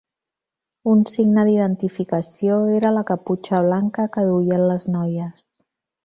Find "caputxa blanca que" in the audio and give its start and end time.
3.09-4.23